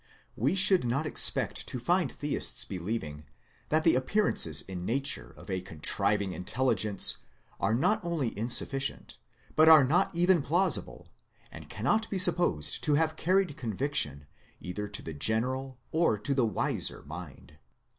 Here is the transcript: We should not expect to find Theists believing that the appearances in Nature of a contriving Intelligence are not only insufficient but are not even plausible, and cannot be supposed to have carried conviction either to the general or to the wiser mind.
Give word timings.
We 0.35 0.55
should 0.55 0.83
not 0.83 1.05
expect 1.05 1.67
to 1.67 1.77
find 1.77 2.11
Theists 2.11 2.65
believing 2.65 3.27
that 3.69 3.83
the 3.83 3.93
appearances 3.93 4.63
in 4.63 4.83
Nature 4.83 5.31
of 5.37 5.47
a 5.47 5.61
contriving 5.61 6.33
Intelligence 6.33 7.17
are 7.59 7.75
not 7.75 8.03
only 8.03 8.35
insufficient 8.35 9.19
but 9.55 9.69
are 9.69 9.83
not 9.83 10.09
even 10.15 10.41
plausible, 10.41 11.07
and 11.51 11.69
cannot 11.69 12.09
be 12.09 12.17
supposed 12.17 12.83
to 12.85 12.95
have 12.95 13.15
carried 13.15 13.55
conviction 13.57 14.25
either 14.59 14.87
to 14.87 15.03
the 15.03 15.13
general 15.13 15.77
or 15.91 16.17
to 16.17 16.33
the 16.33 16.47
wiser 16.47 17.03
mind. 17.05 17.59